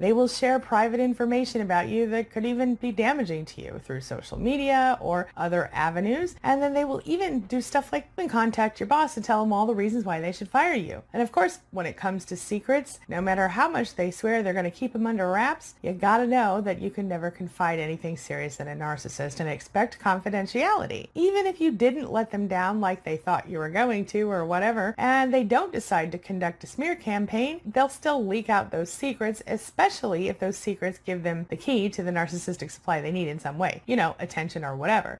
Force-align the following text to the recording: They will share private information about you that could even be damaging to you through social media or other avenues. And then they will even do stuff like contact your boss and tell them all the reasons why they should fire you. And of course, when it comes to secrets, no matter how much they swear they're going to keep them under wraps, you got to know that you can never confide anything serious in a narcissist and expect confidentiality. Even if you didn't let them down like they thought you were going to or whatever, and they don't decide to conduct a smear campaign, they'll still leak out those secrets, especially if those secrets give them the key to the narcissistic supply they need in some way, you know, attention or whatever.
They 0.00 0.12
will 0.12 0.28
share 0.28 0.58
private 0.58 0.98
information 0.98 1.60
about 1.60 1.88
you 1.88 2.08
that 2.08 2.30
could 2.30 2.44
even 2.44 2.74
be 2.74 2.90
damaging 2.90 3.44
to 3.44 3.62
you 3.62 3.80
through 3.84 4.00
social 4.00 4.38
media 4.38 4.98
or 5.00 5.28
other 5.36 5.70
avenues. 5.72 6.34
And 6.42 6.62
then 6.62 6.74
they 6.74 6.84
will 6.84 7.02
even 7.04 7.40
do 7.40 7.60
stuff 7.60 7.92
like 7.92 8.08
contact 8.28 8.80
your 8.80 8.86
boss 8.86 9.16
and 9.16 9.24
tell 9.24 9.42
them 9.42 9.52
all 9.52 9.66
the 9.66 9.74
reasons 9.74 10.04
why 10.04 10.20
they 10.20 10.32
should 10.32 10.48
fire 10.48 10.74
you. 10.74 11.02
And 11.12 11.22
of 11.22 11.32
course, 11.32 11.60
when 11.70 11.86
it 11.86 11.96
comes 11.96 12.24
to 12.26 12.36
secrets, 12.36 13.00
no 13.08 13.20
matter 13.20 13.48
how 13.48 13.68
much 13.68 13.94
they 13.94 14.10
swear 14.10 14.42
they're 14.42 14.52
going 14.52 14.64
to 14.64 14.70
keep 14.70 14.92
them 14.92 15.06
under 15.06 15.30
wraps, 15.30 15.74
you 15.82 15.92
got 15.92 16.18
to 16.18 16.26
know 16.26 16.60
that 16.60 16.80
you 16.80 16.90
can 16.90 17.08
never 17.08 17.30
confide 17.30 17.78
anything 17.78 18.16
serious 18.16 18.60
in 18.60 18.68
a 18.68 18.74
narcissist 18.74 19.40
and 19.40 19.48
expect 19.48 19.98
confidentiality. 19.98 21.08
Even 21.14 21.46
if 21.46 21.60
you 21.60 21.70
didn't 21.70 22.12
let 22.12 22.30
them 22.30 22.46
down 22.46 22.80
like 22.80 23.04
they 23.04 23.16
thought 23.16 23.48
you 23.48 23.58
were 23.58 23.68
going 23.68 24.04
to 24.06 24.30
or 24.30 24.44
whatever, 24.44 24.94
and 24.96 25.32
they 25.32 25.44
don't 25.44 25.72
decide 25.72 26.12
to 26.12 26.18
conduct 26.18 26.64
a 26.64 26.66
smear 26.66 26.94
campaign, 26.94 27.60
they'll 27.66 27.88
still 27.88 28.24
leak 28.24 28.48
out 28.48 28.70
those 28.70 28.90
secrets, 28.90 29.42
especially 29.90 30.28
if 30.28 30.38
those 30.38 30.56
secrets 30.56 31.00
give 31.04 31.24
them 31.24 31.46
the 31.50 31.56
key 31.56 31.88
to 31.88 32.02
the 32.02 32.12
narcissistic 32.12 32.70
supply 32.70 33.00
they 33.00 33.10
need 33.10 33.26
in 33.26 33.40
some 33.40 33.58
way, 33.58 33.82
you 33.86 33.96
know, 33.96 34.14
attention 34.20 34.64
or 34.64 34.76
whatever. 34.76 35.18